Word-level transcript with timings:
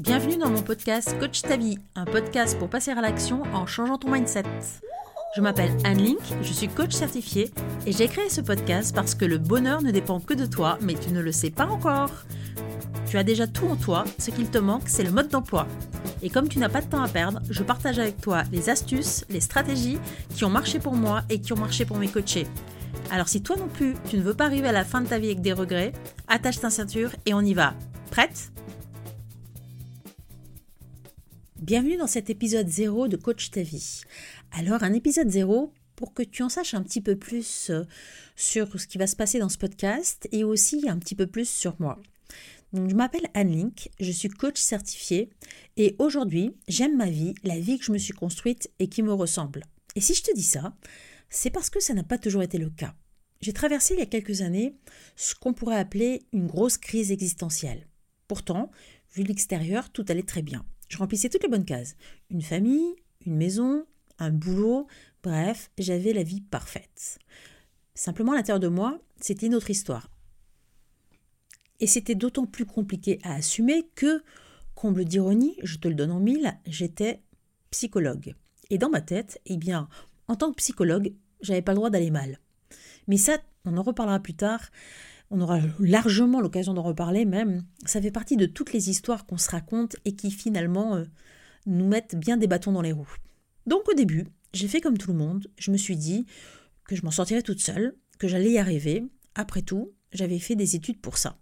Bienvenue 0.00 0.36
dans 0.38 0.50
mon 0.50 0.60
podcast 0.60 1.14
Coach 1.20 1.42
ta 1.42 1.56
vie, 1.56 1.78
un 1.94 2.04
podcast 2.04 2.58
pour 2.58 2.68
passer 2.68 2.90
à 2.90 3.00
l'action 3.00 3.44
en 3.52 3.64
changeant 3.64 3.96
ton 3.96 4.10
mindset. 4.10 4.42
Je 5.36 5.40
m'appelle 5.40 5.70
Anne 5.84 6.02
Link, 6.02 6.18
je 6.42 6.52
suis 6.52 6.66
coach 6.66 6.92
certifiée 6.92 7.52
et 7.86 7.92
j'ai 7.92 8.08
créé 8.08 8.28
ce 8.28 8.40
podcast 8.40 8.92
parce 8.92 9.14
que 9.14 9.24
le 9.24 9.38
bonheur 9.38 9.82
ne 9.82 9.92
dépend 9.92 10.18
que 10.18 10.34
de 10.34 10.46
toi, 10.46 10.78
mais 10.80 10.94
tu 10.94 11.12
ne 11.12 11.20
le 11.20 11.30
sais 11.30 11.50
pas 11.50 11.66
encore. 11.66 12.10
Tu 13.06 13.18
as 13.18 13.22
déjà 13.22 13.46
tout 13.46 13.66
en 13.66 13.76
toi, 13.76 14.02
ce 14.18 14.32
qu'il 14.32 14.50
te 14.50 14.58
manque, 14.58 14.88
c'est 14.88 15.04
le 15.04 15.12
mode 15.12 15.28
d'emploi. 15.28 15.68
Et 16.22 16.28
comme 16.28 16.48
tu 16.48 16.58
n'as 16.58 16.68
pas 16.68 16.80
de 16.80 16.86
temps 16.86 17.02
à 17.02 17.08
perdre, 17.08 17.40
je 17.48 17.62
partage 17.62 18.00
avec 18.00 18.20
toi 18.20 18.42
les 18.50 18.70
astuces, 18.70 19.24
les 19.30 19.40
stratégies 19.40 20.00
qui 20.34 20.44
ont 20.44 20.50
marché 20.50 20.80
pour 20.80 20.94
moi 20.94 21.22
et 21.30 21.40
qui 21.40 21.52
ont 21.52 21.58
marché 21.58 21.84
pour 21.84 21.98
mes 21.98 22.08
coachés. 22.08 22.48
Alors 23.12 23.28
si 23.28 23.42
toi 23.42 23.54
non 23.56 23.68
plus, 23.68 23.94
tu 24.10 24.16
ne 24.16 24.22
veux 24.22 24.34
pas 24.34 24.46
arriver 24.46 24.68
à 24.68 24.72
la 24.72 24.84
fin 24.84 25.02
de 25.02 25.06
ta 25.06 25.18
vie 25.18 25.26
avec 25.26 25.40
des 25.40 25.52
regrets, 25.52 25.92
attache 26.26 26.58
ta 26.58 26.70
ceinture 26.70 27.10
et 27.26 27.34
on 27.34 27.42
y 27.42 27.54
va. 27.54 27.74
Prête? 28.10 28.50
Bienvenue 31.64 31.96
dans 31.96 32.06
cet 32.06 32.28
épisode 32.28 32.68
0 32.68 33.08
de 33.08 33.16
Coach 33.16 33.50
ta 33.50 33.62
vie. 33.62 34.02
Alors 34.52 34.82
un 34.82 34.92
épisode 34.92 35.30
0 35.30 35.72
pour 35.96 36.12
que 36.12 36.22
tu 36.22 36.42
en 36.42 36.50
saches 36.50 36.74
un 36.74 36.82
petit 36.82 37.00
peu 37.00 37.16
plus 37.16 37.70
euh, 37.70 37.84
sur 38.36 38.78
ce 38.78 38.86
qui 38.86 38.98
va 38.98 39.06
se 39.06 39.16
passer 39.16 39.38
dans 39.38 39.48
ce 39.48 39.56
podcast 39.56 40.28
et 40.30 40.44
aussi 40.44 40.86
un 40.86 40.98
petit 40.98 41.14
peu 41.14 41.26
plus 41.26 41.48
sur 41.48 41.74
moi. 41.80 42.02
Je 42.74 42.94
m'appelle 42.94 43.30
Anne 43.32 43.50
Link, 43.50 43.88
je 43.98 44.12
suis 44.12 44.28
coach 44.28 44.60
certifiée 44.60 45.30
et 45.78 45.96
aujourd'hui 45.98 46.54
j'aime 46.68 46.98
ma 46.98 47.08
vie, 47.08 47.32
la 47.44 47.58
vie 47.58 47.78
que 47.78 47.86
je 47.86 47.92
me 47.92 47.98
suis 47.98 48.12
construite 48.12 48.70
et 48.78 48.88
qui 48.88 49.02
me 49.02 49.14
ressemble. 49.14 49.64
Et 49.96 50.02
si 50.02 50.12
je 50.12 50.22
te 50.22 50.34
dis 50.34 50.42
ça, 50.42 50.76
c'est 51.30 51.48
parce 51.48 51.70
que 51.70 51.80
ça 51.80 51.94
n'a 51.94 52.04
pas 52.04 52.18
toujours 52.18 52.42
été 52.42 52.58
le 52.58 52.68
cas. 52.68 52.94
J'ai 53.40 53.54
traversé 53.54 53.94
il 53.94 54.00
y 54.00 54.02
a 54.02 54.06
quelques 54.06 54.42
années 54.42 54.76
ce 55.16 55.34
qu'on 55.34 55.54
pourrait 55.54 55.78
appeler 55.78 56.26
une 56.34 56.46
grosse 56.46 56.76
crise 56.76 57.10
existentielle. 57.10 57.88
Pourtant, 58.28 58.70
vu 59.14 59.22
l'extérieur, 59.22 59.88
tout 59.88 60.04
allait 60.10 60.24
très 60.24 60.42
bien. 60.42 60.66
Je 60.88 60.98
remplissais 60.98 61.28
toutes 61.28 61.42
les 61.42 61.48
bonnes 61.48 61.64
cases. 61.64 61.96
Une 62.30 62.42
famille, 62.42 62.94
une 63.26 63.36
maison, 63.36 63.86
un 64.18 64.30
boulot, 64.30 64.86
bref, 65.22 65.70
j'avais 65.78 66.12
la 66.12 66.22
vie 66.22 66.40
parfaite. 66.40 67.18
Simplement, 67.94 68.32
à 68.32 68.36
l'intérieur 68.36 68.60
de 68.60 68.68
moi, 68.68 69.00
c'était 69.20 69.46
une 69.46 69.54
autre 69.54 69.70
histoire. 69.70 70.10
Et 71.80 71.86
c'était 71.86 72.14
d'autant 72.14 72.46
plus 72.46 72.66
compliqué 72.66 73.18
à 73.22 73.34
assumer 73.34 73.88
que, 73.94 74.22
comble 74.74 75.04
d'ironie, 75.04 75.56
je 75.62 75.76
te 75.76 75.88
le 75.88 75.94
donne 75.94 76.12
en 76.12 76.20
mille, 76.20 76.56
j'étais 76.66 77.22
psychologue. 77.70 78.34
Et 78.70 78.78
dans 78.78 78.90
ma 78.90 79.00
tête, 79.00 79.40
eh 79.46 79.56
bien, 79.56 79.88
en 80.28 80.36
tant 80.36 80.50
que 80.50 80.56
psychologue, 80.56 81.14
j'avais 81.40 81.62
pas 81.62 81.72
le 81.72 81.76
droit 81.76 81.90
d'aller 81.90 82.10
mal. 82.10 82.38
Mais 83.06 83.16
ça, 83.16 83.38
on 83.64 83.76
en 83.76 83.82
reparlera 83.82 84.20
plus 84.20 84.34
tard. 84.34 84.70
On 85.36 85.40
aura 85.40 85.58
largement 85.80 86.40
l'occasion 86.40 86.74
d'en 86.74 86.84
reparler 86.84 87.24
même. 87.24 87.64
Ça 87.86 88.00
fait 88.00 88.12
partie 88.12 88.36
de 88.36 88.46
toutes 88.46 88.72
les 88.72 88.88
histoires 88.88 89.26
qu'on 89.26 89.36
se 89.36 89.50
raconte 89.50 89.96
et 90.04 90.14
qui 90.14 90.30
finalement 90.30 90.94
euh, 90.94 91.04
nous 91.66 91.88
mettent 91.88 92.14
bien 92.14 92.36
des 92.36 92.46
bâtons 92.46 92.70
dans 92.70 92.82
les 92.82 92.92
roues. 92.92 93.16
Donc 93.66 93.88
au 93.88 93.94
début, 93.94 94.28
j'ai 94.52 94.68
fait 94.68 94.80
comme 94.80 94.96
tout 94.96 95.10
le 95.10 95.18
monde. 95.18 95.48
Je 95.58 95.72
me 95.72 95.76
suis 95.76 95.96
dit 95.96 96.24
que 96.84 96.94
je 96.94 97.02
m'en 97.02 97.10
sortirais 97.10 97.42
toute 97.42 97.58
seule, 97.58 97.96
que 98.20 98.28
j'allais 98.28 98.52
y 98.52 98.58
arriver. 98.58 99.08
Après 99.34 99.62
tout, 99.62 99.92
j'avais 100.12 100.38
fait 100.38 100.54
des 100.54 100.76
études 100.76 101.00
pour 101.00 101.18
ça. 101.18 101.36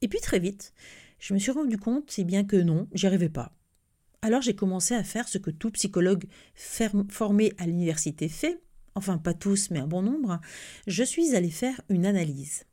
Et 0.00 0.08
puis 0.08 0.18
très 0.18 0.40
vite, 0.40 0.72
je 1.20 1.32
me 1.32 1.38
suis 1.38 1.52
rendu 1.52 1.78
compte, 1.78 2.10
c'est 2.10 2.24
bien 2.24 2.42
que 2.42 2.56
non, 2.56 2.88
j'y 2.92 3.06
arrivais 3.06 3.28
pas. 3.28 3.52
Alors 4.22 4.42
j'ai 4.42 4.56
commencé 4.56 4.96
à 4.96 5.04
faire 5.04 5.28
ce 5.28 5.38
que 5.38 5.52
tout 5.52 5.70
psychologue 5.70 6.24
formé 6.56 7.52
à 7.58 7.66
l'université 7.66 8.28
fait, 8.28 8.60
enfin 8.96 9.18
pas 9.18 9.32
tous, 9.32 9.70
mais 9.70 9.78
un 9.78 9.86
bon 9.86 10.02
nombre, 10.02 10.40
je 10.88 11.04
suis 11.04 11.36
allée 11.36 11.50
faire 11.50 11.80
une 11.88 12.04
analyse. 12.04 12.64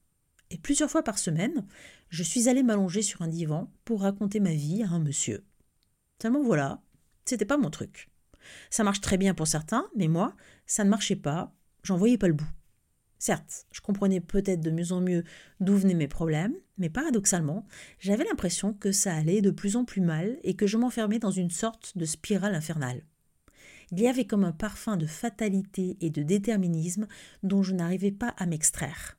Et 0.51 0.57
plusieurs 0.57 0.89
fois 0.89 1.03
par 1.03 1.19
semaine, 1.19 1.65
je 2.09 2.23
suis 2.23 2.49
allée 2.49 2.63
m'allonger 2.63 3.01
sur 3.01 3.21
un 3.21 3.27
divan 3.27 3.71
pour 3.85 4.01
raconter 4.01 4.39
ma 4.39 4.53
vie 4.53 4.83
à 4.83 4.89
un 4.89 4.99
monsieur. 4.99 5.45
Seulement 6.21 6.43
voilà, 6.43 6.81
c'était 7.25 7.45
pas 7.45 7.57
mon 7.57 7.69
truc. 7.69 8.09
Ça 8.69 8.83
marche 8.83 9.01
très 9.01 9.17
bien 9.17 9.33
pour 9.33 9.47
certains, 9.47 9.87
mais 9.95 10.07
moi, 10.07 10.35
ça 10.65 10.83
ne 10.83 10.89
marchait 10.89 11.15
pas, 11.15 11.53
j'en 11.83 11.97
voyais 11.97 12.17
pas 12.17 12.27
le 12.27 12.33
bout. 12.33 12.49
Certes, 13.19 13.67
je 13.71 13.81
comprenais 13.81 14.21
peut-être 14.21 14.61
de 14.61 14.71
mieux 14.71 14.91
en 14.93 15.01
mieux 15.01 15.23
d'où 15.59 15.75
venaient 15.75 15.93
mes 15.93 16.07
problèmes, 16.07 16.55
mais 16.77 16.89
paradoxalement, 16.89 17.65
j'avais 17.99 18.23
l'impression 18.23 18.73
que 18.73 18.93
ça 18.93 19.13
allait 19.13 19.41
de 19.41 19.51
plus 19.51 19.75
en 19.75 19.83
plus 19.83 20.01
mal 20.01 20.39
et 20.43 20.55
que 20.55 20.67
je 20.67 20.77
m'enfermais 20.77 21.19
dans 21.19 21.29
une 21.29 21.49
sorte 21.49 21.97
de 21.97 22.05
spirale 22.05 22.55
infernale. 22.55 23.03
Il 23.91 23.99
y 23.99 24.07
avait 24.07 24.25
comme 24.25 24.45
un 24.45 24.53
parfum 24.53 24.97
de 24.97 25.05
fatalité 25.05 25.97
et 25.99 26.09
de 26.09 26.23
déterminisme 26.23 27.07
dont 27.43 27.61
je 27.61 27.73
n'arrivais 27.73 28.11
pas 28.11 28.29
à 28.37 28.45
m'extraire. 28.45 29.18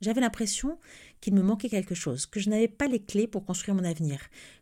J'avais 0.00 0.20
l'impression 0.20 0.78
qu'il 1.20 1.34
me 1.34 1.42
manquait 1.42 1.68
quelque 1.68 1.94
chose, 1.94 2.26
que 2.26 2.38
je 2.38 2.50
n'avais 2.50 2.68
pas 2.68 2.86
les 2.86 3.02
clés 3.02 3.26
pour 3.26 3.44
construire 3.44 3.74
mon 3.74 3.84
avenir, 3.84 4.20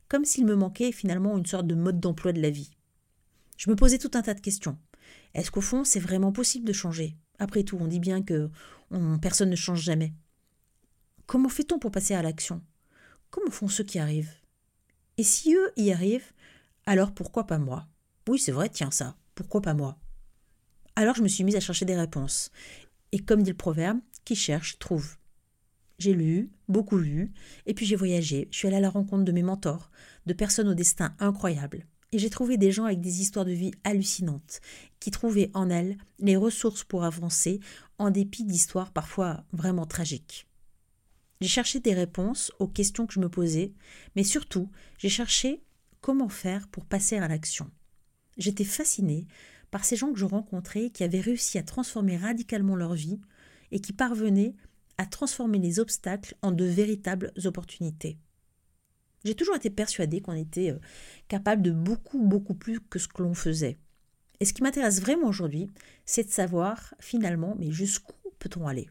comme 0.08 0.24
s'il 0.24 0.46
me 0.46 0.54
manquait 0.54 0.92
finalement 0.92 1.36
une 1.36 1.46
sorte 1.46 1.66
de 1.66 1.74
mode 1.74 2.00
d'emploi 2.00 2.32
de 2.32 2.40
la 2.40 2.50
vie. 2.50 2.70
Je 3.58 3.70
me 3.70 3.76
posais 3.76 3.98
tout 3.98 4.10
un 4.14 4.22
tas 4.22 4.34
de 4.34 4.40
questions. 4.40 4.78
Est-ce 5.34 5.50
qu'au 5.50 5.60
fond 5.60 5.84
c'est 5.84 6.00
vraiment 6.00 6.32
possible 6.32 6.66
de 6.66 6.72
changer? 6.72 7.16
Après 7.38 7.64
tout, 7.64 7.76
on 7.78 7.86
dit 7.86 8.00
bien 8.00 8.22
que 8.22 8.50
personne 9.20 9.50
ne 9.50 9.56
change 9.56 9.82
jamais. 9.82 10.14
Comment 11.26 11.50
fait-on 11.50 11.78
pour 11.78 11.90
passer 11.90 12.14
à 12.14 12.22
l'action? 12.22 12.62
Comment 13.30 13.50
font 13.50 13.68
ceux 13.68 13.84
qui 13.84 13.98
arrivent? 13.98 14.32
Et 15.18 15.22
si 15.22 15.54
eux 15.54 15.72
y 15.76 15.92
arrivent, 15.92 16.32
alors 16.86 17.12
pourquoi 17.12 17.46
pas 17.46 17.58
moi? 17.58 17.88
Oui, 18.28 18.38
c'est 18.38 18.52
vrai, 18.52 18.70
tiens 18.70 18.90
ça, 18.90 19.16
pourquoi 19.34 19.60
pas 19.60 19.74
moi? 19.74 19.98
Alors 20.94 21.14
je 21.14 21.22
me 21.22 21.28
suis 21.28 21.44
mise 21.44 21.56
à 21.56 21.60
chercher 21.60 21.84
des 21.84 21.96
réponses. 21.96 22.50
Et 23.12 23.18
comme 23.18 23.42
dit 23.42 23.50
le 23.50 23.56
proverbe, 23.56 23.98
qui 24.24 24.34
cherche 24.34 24.78
trouve. 24.78 25.16
J'ai 25.98 26.12
lu, 26.12 26.50
beaucoup 26.68 26.98
lu, 26.98 27.32
et 27.64 27.72
puis 27.72 27.86
j'ai 27.86 27.96
voyagé, 27.96 28.48
je 28.50 28.58
suis 28.58 28.68
allée 28.68 28.76
à 28.76 28.80
la 28.80 28.90
rencontre 28.90 29.24
de 29.24 29.32
mes 29.32 29.42
mentors, 29.42 29.90
de 30.26 30.34
personnes 30.34 30.68
au 30.68 30.74
destin 30.74 31.14
incroyable. 31.18 31.86
Et 32.12 32.18
j'ai 32.18 32.30
trouvé 32.30 32.58
des 32.58 32.70
gens 32.70 32.84
avec 32.84 33.00
des 33.00 33.20
histoires 33.20 33.44
de 33.44 33.52
vie 33.52 33.72
hallucinantes, 33.82 34.60
qui 35.00 35.10
trouvaient 35.10 35.50
en 35.54 35.70
elles 35.70 35.96
les 36.18 36.36
ressources 36.36 36.84
pour 36.84 37.04
avancer 37.04 37.60
en 37.98 38.10
dépit 38.10 38.44
d'histoires 38.44 38.92
parfois 38.92 39.44
vraiment 39.52 39.86
tragiques. 39.86 40.46
J'ai 41.40 41.48
cherché 41.48 41.80
des 41.80 41.94
réponses 41.94 42.52
aux 42.58 42.68
questions 42.68 43.06
que 43.06 43.14
je 43.14 43.20
me 43.20 43.28
posais, 43.28 43.72
mais 44.14 44.24
surtout, 44.24 44.70
j'ai 44.98 45.08
cherché 45.08 45.62
comment 46.00 46.28
faire 46.28 46.68
pour 46.68 46.84
passer 46.84 47.16
à 47.16 47.28
l'action. 47.28 47.70
J'étais 48.36 48.64
fascinée 48.64 49.26
par 49.70 49.84
ces 49.84 49.96
gens 49.96 50.12
que 50.12 50.18
je 50.18 50.24
rencontrais 50.24 50.90
qui 50.90 51.04
avaient 51.04 51.20
réussi 51.20 51.58
à 51.58 51.62
transformer 51.62 52.16
radicalement 52.16 52.76
leur 52.76 52.94
vie 52.94 53.20
et 53.70 53.80
qui 53.80 53.92
parvenaient 53.92 54.54
à 54.98 55.06
transformer 55.06 55.58
les 55.58 55.78
obstacles 55.78 56.36
en 56.42 56.52
de 56.52 56.64
véritables 56.64 57.32
opportunités. 57.44 58.18
J'ai 59.24 59.34
toujours 59.34 59.56
été 59.56 59.70
persuadée 59.70 60.20
qu'on 60.20 60.34
était 60.34 60.70
euh, 60.70 60.78
capable 61.28 61.62
de 61.62 61.72
beaucoup, 61.72 62.22
beaucoup 62.22 62.54
plus 62.54 62.80
que 62.80 62.98
ce 62.98 63.08
que 63.08 63.22
l'on 63.22 63.34
faisait. 63.34 63.78
Et 64.38 64.44
ce 64.44 64.52
qui 64.52 64.62
m'intéresse 64.62 65.00
vraiment 65.00 65.28
aujourd'hui, 65.28 65.68
c'est 66.04 66.24
de 66.24 66.30
savoir 66.30 66.94
finalement, 67.00 67.56
mais 67.58 67.72
jusqu'où 67.72 68.14
peut-on 68.38 68.66
aller? 68.68 68.88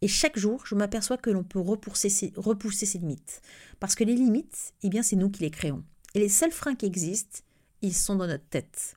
Et 0.00 0.08
chaque 0.08 0.38
jour, 0.38 0.66
je 0.66 0.74
m'aperçois 0.74 1.16
que 1.16 1.30
l'on 1.30 1.44
peut 1.44 1.60
repousser 1.60 2.08
ses, 2.08 2.32
repousser 2.36 2.86
ses 2.86 2.98
limites. 2.98 3.40
Parce 3.80 3.94
que 3.94 4.04
les 4.04 4.14
limites, 4.14 4.74
eh 4.82 4.88
bien, 4.88 5.02
c'est 5.02 5.16
nous 5.16 5.30
qui 5.30 5.42
les 5.42 5.50
créons. 5.50 5.84
Et 6.14 6.18
les 6.18 6.28
seuls 6.28 6.52
freins 6.52 6.74
qui 6.74 6.86
existent, 6.86 7.40
ils 7.82 7.94
sont 7.94 8.16
dans 8.16 8.26
notre 8.26 8.48
tête. 8.48 8.96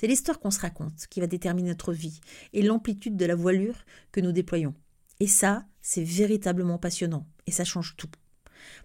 C'est 0.00 0.06
l'histoire 0.06 0.40
qu'on 0.40 0.50
se 0.50 0.60
raconte 0.60 1.06
qui 1.10 1.20
va 1.20 1.26
déterminer 1.26 1.70
notre 1.70 1.92
vie 1.92 2.20
et 2.52 2.62
l'amplitude 2.62 3.16
de 3.16 3.26
la 3.26 3.34
voilure 3.34 3.84
que 4.12 4.20
nous 4.20 4.32
déployons. 4.32 4.74
Et 5.20 5.26
ça, 5.26 5.66
c'est 5.82 6.04
véritablement 6.04 6.78
passionnant 6.78 7.26
et 7.46 7.52
ça 7.52 7.64
change 7.64 7.94
tout. 7.96 8.10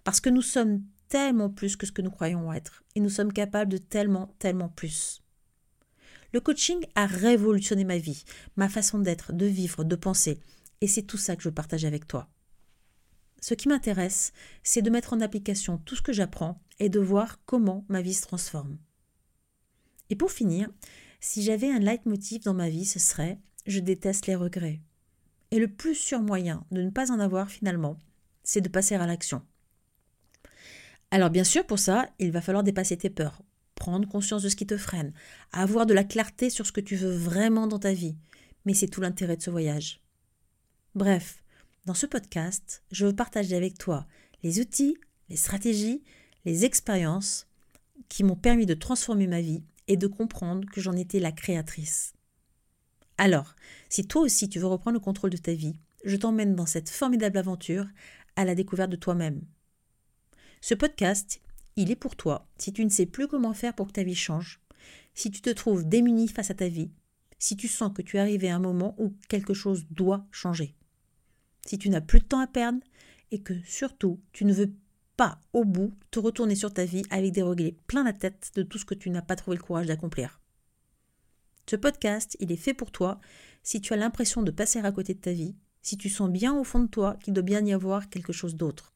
Parce 0.03 0.19
que 0.19 0.29
nous 0.29 0.41
sommes 0.41 0.83
tellement 1.07 1.49
plus 1.49 1.75
que 1.75 1.85
ce 1.85 1.91
que 1.91 2.01
nous 2.01 2.11
croyons 2.11 2.51
être. 2.51 2.83
Et 2.95 2.99
nous 2.99 3.09
sommes 3.09 3.33
capables 3.33 3.71
de 3.71 3.77
tellement, 3.77 4.35
tellement 4.39 4.69
plus. 4.69 5.21
Le 6.33 6.41
coaching 6.41 6.85
a 6.95 7.05
révolutionné 7.05 7.85
ma 7.85 7.97
vie, 7.97 8.23
ma 8.57 8.67
façon 8.67 8.99
d'être, 8.99 9.31
de 9.31 9.45
vivre, 9.45 9.83
de 9.83 9.95
penser. 9.95 10.39
Et 10.81 10.87
c'est 10.87 11.03
tout 11.03 11.17
ça 11.17 11.35
que 11.35 11.43
je 11.43 11.49
partage 11.49 11.85
avec 11.85 12.07
toi. 12.07 12.27
Ce 13.39 13.53
qui 13.53 13.69
m'intéresse, 13.69 14.33
c'est 14.63 14.81
de 14.81 14.89
mettre 14.89 15.13
en 15.13 15.21
application 15.21 15.77
tout 15.77 15.95
ce 15.95 16.01
que 16.01 16.13
j'apprends 16.13 16.61
et 16.79 16.89
de 16.89 16.99
voir 16.99 17.39
comment 17.45 17.85
ma 17.87 18.01
vie 18.01 18.13
se 18.13 18.23
transforme. 18.23 18.77
Et 20.09 20.15
pour 20.15 20.31
finir, 20.31 20.69
si 21.19 21.43
j'avais 21.43 21.71
un 21.71 21.79
leitmotiv 21.79 22.43
dans 22.43 22.53
ma 22.53 22.69
vie, 22.69 22.85
ce 22.85 22.99
serait 22.99 23.39
je 23.65 23.79
déteste 23.79 24.27
les 24.27 24.35
regrets. 24.35 24.81
Et 25.55 25.59
le 25.59 25.69
plus 25.69 25.95
sûr 25.95 26.19
moyen 26.19 26.65
de 26.71 26.81
ne 26.81 26.89
pas 26.89 27.13
en 27.13 27.19
avoir 27.21 27.49
finalement, 27.49 27.97
c'est 28.43 28.59
de 28.59 28.67
passer 28.67 28.93
à 28.95 29.07
l'action. 29.07 29.41
Alors 31.11 31.29
bien 31.29 31.45
sûr, 31.45 31.65
pour 31.65 31.79
ça, 31.79 32.09
il 32.19 32.33
va 32.33 32.41
falloir 32.41 32.61
dépasser 32.61 32.97
tes 32.97 33.09
peurs, 33.09 33.41
prendre 33.73 34.05
conscience 34.05 34.43
de 34.43 34.49
ce 34.49 34.57
qui 34.57 34.67
te 34.67 34.75
freine, 34.75 35.13
avoir 35.53 35.85
de 35.85 35.93
la 35.93 36.03
clarté 36.03 36.49
sur 36.49 36.67
ce 36.67 36.73
que 36.73 36.81
tu 36.81 36.97
veux 36.97 37.15
vraiment 37.15 37.67
dans 37.67 37.79
ta 37.79 37.93
vie. 37.93 38.17
Mais 38.65 38.73
c'est 38.73 38.89
tout 38.89 38.99
l'intérêt 38.99 39.37
de 39.37 39.41
ce 39.41 39.49
voyage. 39.49 40.01
Bref, 40.93 41.41
dans 41.85 41.93
ce 41.93 42.05
podcast, 42.05 42.83
je 42.91 43.05
veux 43.05 43.15
partager 43.15 43.55
avec 43.55 43.77
toi 43.77 44.07
les 44.43 44.59
outils, 44.59 44.97
les 45.29 45.37
stratégies, 45.37 46.03
les 46.43 46.65
expériences 46.65 47.47
qui 48.09 48.25
m'ont 48.25 48.35
permis 48.35 48.65
de 48.65 48.73
transformer 48.73 49.27
ma 49.27 49.39
vie 49.39 49.63
et 49.87 49.95
de 49.95 50.07
comprendre 50.07 50.67
que 50.69 50.81
j'en 50.81 50.97
étais 50.97 51.21
la 51.21 51.31
créatrice. 51.31 52.11
Alors, 53.17 53.54
si 53.89 54.07
toi 54.07 54.21
aussi 54.21 54.49
tu 54.49 54.59
veux 54.59 54.67
reprendre 54.67 54.95
le 54.95 55.03
contrôle 55.03 55.29
de 55.29 55.37
ta 55.37 55.53
vie, 55.53 55.75
je 56.03 56.15
t'emmène 56.15 56.55
dans 56.55 56.65
cette 56.65 56.89
formidable 56.89 57.37
aventure 57.37 57.87
à 58.35 58.45
la 58.45 58.55
découverte 58.55 58.91
de 58.91 58.95
toi-même. 58.95 59.41
Ce 60.61 60.73
podcast, 60.73 61.41
il 61.75 61.91
est 61.91 61.95
pour 61.95 62.15
toi 62.15 62.47
si 62.57 62.73
tu 62.73 62.83
ne 62.85 62.89
sais 62.89 63.05
plus 63.05 63.27
comment 63.27 63.53
faire 63.53 63.73
pour 63.73 63.87
que 63.87 63.93
ta 63.93 64.03
vie 64.03 64.15
change, 64.15 64.59
si 65.13 65.31
tu 65.31 65.41
te 65.41 65.49
trouves 65.49 65.87
démuni 65.87 66.27
face 66.27 66.51
à 66.51 66.55
ta 66.55 66.67
vie, 66.67 66.91
si 67.37 67.57
tu 67.57 67.67
sens 67.67 67.91
que 67.93 68.01
tu 68.01 68.17
es 68.17 68.19
arrivé 68.19 68.49
à 68.49 68.55
un 68.55 68.59
moment 68.59 68.95
où 68.97 69.13
quelque 69.27 69.53
chose 69.53 69.85
doit 69.91 70.25
changer. 70.31 70.75
Si 71.65 71.77
tu 71.77 71.89
n'as 71.89 72.01
plus 72.01 72.19
de 72.19 72.25
temps 72.25 72.39
à 72.39 72.47
perdre 72.47 72.79
et 73.31 73.41
que 73.41 73.53
surtout 73.63 74.19
tu 74.31 74.45
ne 74.45 74.53
veux 74.53 74.73
pas 75.17 75.39
au 75.53 75.65
bout 75.65 75.93
te 76.11 76.19
retourner 76.19 76.55
sur 76.55 76.73
ta 76.73 76.85
vie 76.85 77.03
avec 77.09 77.31
des 77.31 77.41
regrets 77.41 77.75
plein 77.87 78.03
la 78.03 78.13
tête 78.13 78.51
de 78.55 78.63
tout 78.63 78.77
ce 78.77 78.85
que 78.85 78.93
tu 78.93 79.09
n'as 79.09 79.21
pas 79.21 79.35
trouvé 79.35 79.57
le 79.57 79.63
courage 79.63 79.87
d'accomplir. 79.87 80.39
Ce 81.67 81.75
podcast, 81.75 82.37
il 82.39 82.51
est 82.51 82.57
fait 82.57 82.73
pour 82.73 82.91
toi 82.91 83.19
si 83.63 83.81
tu 83.81 83.93
as 83.93 83.97
l'impression 83.97 84.43
de 84.43 84.51
passer 84.51 84.79
à 84.79 84.91
côté 84.91 85.13
de 85.13 85.19
ta 85.19 85.31
vie, 85.31 85.55
si 85.81 85.97
tu 85.97 86.09
sens 86.09 86.29
bien 86.29 86.55
au 86.55 86.63
fond 86.63 86.79
de 86.79 86.87
toi 86.87 87.17
qu'il 87.23 87.33
doit 87.33 87.43
bien 87.43 87.65
y 87.65 87.73
avoir 87.73 88.09
quelque 88.09 88.33
chose 88.33 88.55
d'autre. 88.55 88.93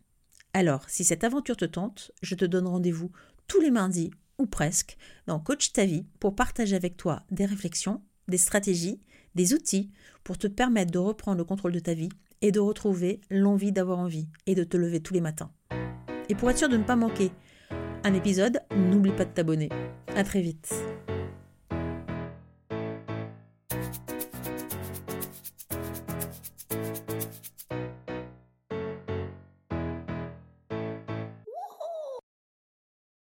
Alors, 0.54 0.90
si 0.90 1.04
cette 1.04 1.24
aventure 1.24 1.58
te 1.58 1.66
tente, 1.66 2.12
je 2.22 2.36
te 2.36 2.46
donne 2.46 2.68
rendez-vous 2.68 3.12
tous 3.48 3.62
les 3.62 3.72
mardis, 3.72 4.12
ou 4.38 4.46
presque, 4.46 4.98
dans 5.28 5.40
Coach 5.40 5.74
ta 5.74 5.86
vie 5.86 6.06
pour 6.20 6.36
partager 6.36 6.76
avec 6.76 6.98
toi 6.98 7.24
des 7.30 7.46
réflexions, 7.46 8.02
des 8.28 8.38
stratégies, 8.38 9.02
des 9.36 9.54
outils 9.54 9.92
pour 10.24 10.38
te 10.38 10.48
permettre 10.48 10.92
de 10.92 11.00
reprendre 11.00 11.38
le 11.38 11.44
contrôle 11.44 11.74
de 11.74 11.80
ta 11.80 11.94
vie 11.94 12.10
et 12.42 12.52
de 12.52 12.60
retrouver 12.60 13.20
l'envie 13.30 13.72
d'avoir 13.72 14.00
envie 14.00 14.30
et 14.46 14.56
de 14.56 14.64
te 14.64 14.78
lever 14.78 15.02
tous 15.02 15.14
les 15.14 15.22
matins. 15.22 15.52
Et 16.30 16.36
pour 16.36 16.50
être 16.50 16.58
sûr 16.58 16.70
de 16.70 16.78
ne 16.78 16.84
pas 16.84 16.96
manquer 16.96 17.32
un 18.04 18.14
épisode, 18.14 18.62
n'oublie 18.76 19.12
pas 19.12 19.26
de 19.26 19.34
t'abonner. 19.34 19.70
À 20.16 20.24
très 20.24 20.42
vite. 20.42 20.74